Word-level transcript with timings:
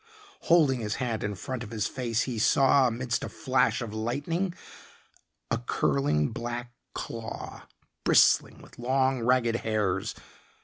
Holding 0.45 0.79
his 0.79 0.95
hand 0.95 1.23
in 1.23 1.35
front 1.35 1.61
of 1.61 1.69
his 1.69 1.85
face 1.85 2.23
he 2.23 2.39
saw, 2.39 2.87
amidst 2.87 3.23
a 3.23 3.29
flash 3.29 3.83
of 3.83 3.93
lightning, 3.93 4.55
a 5.51 5.59
curling, 5.59 6.29
black 6.29 6.71
claw, 6.95 7.67
bristling 8.03 8.63
with 8.63 8.79
long, 8.79 9.21
ragged 9.21 9.57
hairs. 9.57 10.15